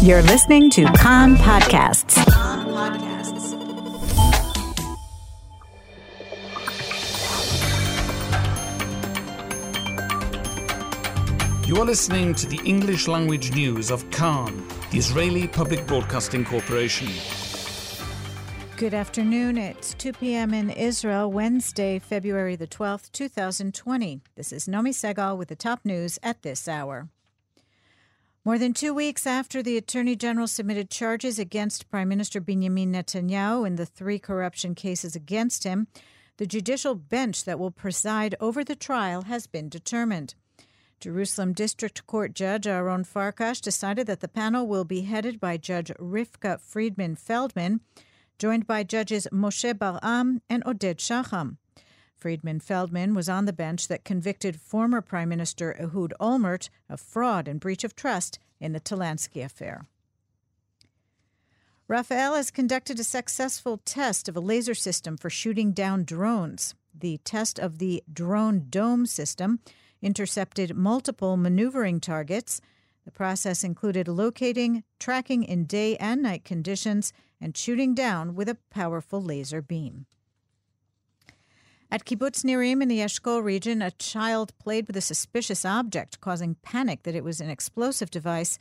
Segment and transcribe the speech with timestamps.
[0.00, 2.16] You're listening to Kan Podcasts.
[11.66, 17.08] You are listening to the English language news of Kan, the Israeli Public Broadcasting Corporation.
[18.76, 19.58] Good afternoon.
[19.58, 20.54] It's 2 p.m.
[20.54, 24.20] in Israel, Wednesday, February the 12th, 2020.
[24.36, 27.08] This is Nomi Segal with the top news at this hour.
[28.48, 33.66] More than two weeks after the Attorney General submitted charges against Prime Minister Benjamin Netanyahu
[33.66, 35.86] in the three corruption cases against him,
[36.38, 40.34] the judicial bench that will preside over the trial has been determined.
[40.98, 45.92] Jerusalem District Court Judge Aaron Farkash decided that the panel will be headed by Judge
[46.00, 47.82] Rivka Friedman Feldman,
[48.38, 51.58] joined by Judges Moshe Bar'am and Oded Shacham.
[52.18, 57.46] Friedman Feldman was on the bench that convicted former Prime Minister Ehud Olmert of fraud
[57.46, 59.86] and breach of trust in the Talansky affair.
[61.86, 66.74] Rafael has conducted a successful test of a laser system for shooting down drones.
[66.92, 69.60] The test of the drone dome system
[70.02, 72.60] intercepted multiple maneuvering targets.
[73.04, 78.58] The process included locating, tracking in day and night conditions, and shooting down with a
[78.70, 80.06] powerful laser beam.
[81.90, 86.56] At Kibbutz Nirim in the Eshkol region, a child played with a suspicious object, causing
[86.56, 88.58] panic that it was an explosive device.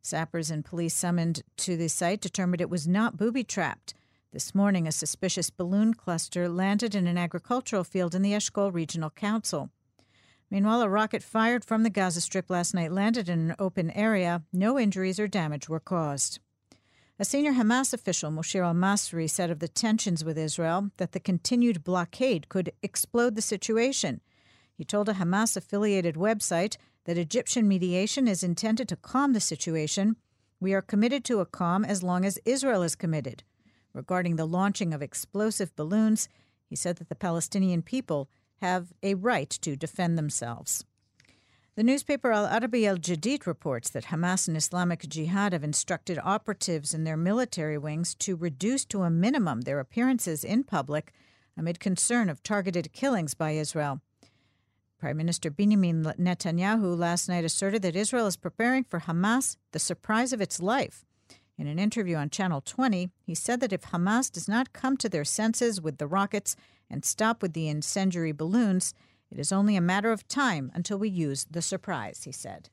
[0.00, 3.94] Sappers and police summoned to the site determined it was not booby trapped.
[4.32, 9.10] This morning, a suspicious balloon cluster landed in an agricultural field in the Eshkol Regional
[9.10, 9.70] Council.
[10.48, 14.44] Meanwhile, a rocket fired from the Gaza Strip last night landed in an open area.
[14.52, 16.38] No injuries or damage were caused.
[17.20, 21.18] A senior Hamas official, Mushir al Masri, said of the tensions with Israel that the
[21.18, 24.20] continued blockade could explode the situation.
[24.72, 30.14] He told a Hamas affiliated website that Egyptian mediation is intended to calm the situation.
[30.60, 33.42] We are committed to a calm as long as Israel is committed.
[33.92, 36.28] Regarding the launching of explosive balloons,
[36.70, 38.30] he said that the Palestinian people
[38.60, 40.84] have a right to defend themselves.
[41.78, 46.92] The newspaper Al Arabi al Jadid reports that Hamas and Islamic Jihad have instructed operatives
[46.92, 51.12] in their military wings to reduce to a minimum their appearances in public
[51.56, 54.00] amid concern of targeted killings by Israel.
[54.98, 60.32] Prime Minister Benjamin Netanyahu last night asserted that Israel is preparing for Hamas the surprise
[60.32, 61.04] of its life.
[61.56, 65.08] In an interview on Channel 20, he said that if Hamas does not come to
[65.08, 66.56] their senses with the rockets
[66.90, 68.94] and stop with the incendiary balloons,
[69.30, 72.70] it is only a matter of time until we use the surprise, he said.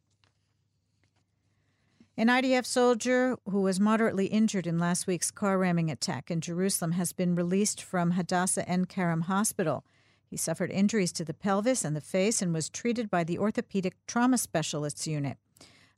[2.17, 6.93] An IDF soldier who was moderately injured in last week's car ramming attack in Jerusalem
[6.93, 9.83] has been released from Hadassah Ein Kerem Hospital.
[10.25, 13.95] He suffered injuries to the pelvis and the face and was treated by the orthopedic
[14.07, 15.37] trauma specialists unit.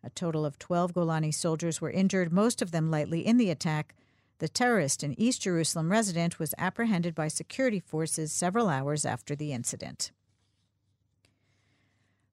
[0.03, 3.93] A total of 12 Golani soldiers were injured, most of them lightly, in the attack.
[4.39, 9.53] The terrorist, an East Jerusalem resident, was apprehended by security forces several hours after the
[9.53, 10.11] incident.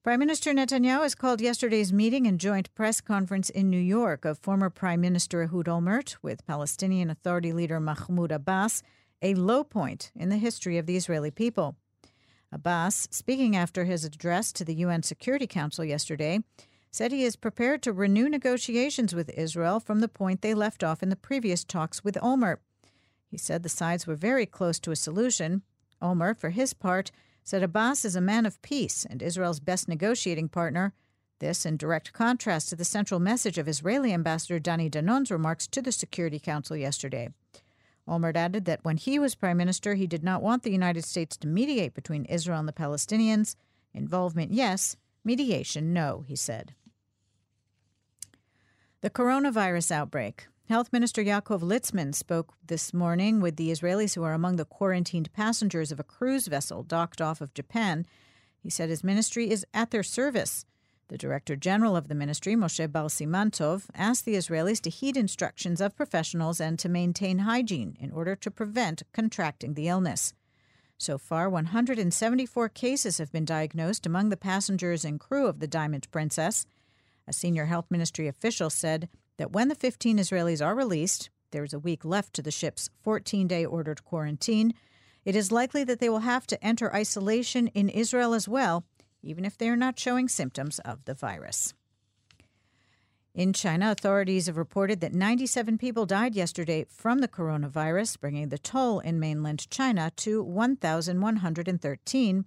[0.04, 4.38] Prime Minister Netanyahu has called yesterday's meeting and joint press conference in New York of
[4.38, 8.82] former Prime Minister Ehud Olmert with Palestinian Authority leader Mahmoud Abbas
[9.22, 11.76] a low point in the history of the Israeli people.
[12.52, 16.40] Abbas, speaking after his address to the UN Security Council yesterday,
[16.90, 21.02] said he is prepared to renew negotiations with Israel from the point they left off
[21.02, 22.58] in the previous talks with Olmert.
[23.26, 25.62] He said the sides were very close to a solution.
[26.02, 27.10] Olmert, for his part,
[27.44, 30.94] said Abbas is a man of peace and Israel's best negotiating partner.
[31.40, 35.82] This in direct contrast to the central message of Israeli Ambassador Dani Danon's remarks to
[35.82, 37.28] the Security Council yesterday.
[38.08, 41.36] Olmert added that when he was prime minister, he did not want the United States
[41.38, 43.56] to mediate between Israel and the Palestinians.
[43.92, 44.96] Involvement, yes.
[45.22, 46.74] Mediation, no, he said.
[49.00, 50.46] The coronavirus outbreak.
[50.66, 55.30] Health Minister Yaakov Litzman spoke this morning with the Israelis who are among the quarantined
[55.34, 58.06] passengers of a cruise vessel docked off of Japan.
[58.62, 60.64] He said his ministry is at their service.
[61.08, 65.82] The Director General of the ministry, Moshe Bar Simantov, asked the Israelis to heed instructions
[65.82, 70.32] of professionals and to maintain hygiene in order to prevent contracting the illness.
[70.96, 76.10] So far, 174 cases have been diagnosed among the passengers and crew of the Diamond
[76.10, 76.64] Princess.
[77.28, 81.72] A senior health ministry official said that when the 15 Israelis are released, there is
[81.72, 84.74] a week left to the ship's 14 day ordered quarantine.
[85.24, 88.84] It is likely that they will have to enter isolation in Israel as well,
[89.22, 91.74] even if they are not showing symptoms of the virus.
[93.34, 98.58] In China, authorities have reported that 97 people died yesterday from the coronavirus, bringing the
[98.58, 102.44] toll in mainland China to 1,113.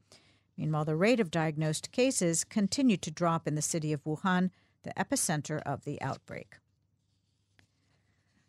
[0.57, 4.51] Meanwhile, the rate of diagnosed cases continued to drop in the city of Wuhan,
[4.83, 6.56] the epicenter of the outbreak.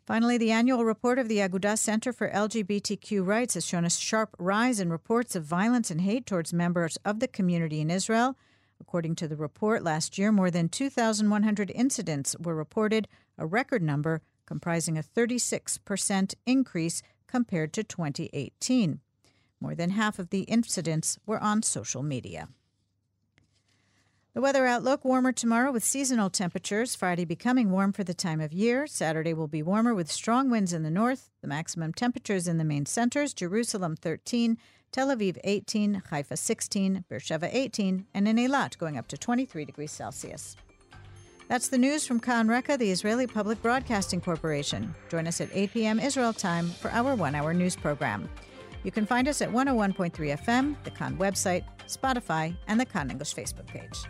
[0.09, 4.35] Finally, the annual report of the Agudas Center for LGBTQ Rights has shown a sharp
[4.39, 8.35] rise in reports of violence and hate towards members of the community in Israel.
[8.81, 13.07] According to the report, last year more than 2,100 incidents were reported,
[13.37, 19.01] a record number comprising a 36% increase compared to 2018.
[19.61, 22.47] More than half of the incidents were on social media.
[24.39, 26.95] The weather outlook warmer tomorrow with seasonal temperatures.
[26.95, 28.87] Friday becoming warm for the time of year.
[28.87, 31.29] Saturday will be warmer with strong winds in the north.
[31.41, 34.57] The maximum temperatures in the main centers Jerusalem 13,
[34.93, 39.91] Tel Aviv 18, Haifa 16, Beersheba 18, and in Eilat going up to 23 degrees
[39.91, 40.55] Celsius.
[41.49, 44.95] That's the news from Kan Reka, the Israeli Public Broadcasting Corporation.
[45.09, 45.99] Join us at 8 p.m.
[45.99, 48.29] Israel time for our one hour news program.
[48.85, 53.35] You can find us at 101.3 FM, the Kan website, Spotify, and the Kan English
[53.35, 54.05] Facebook page.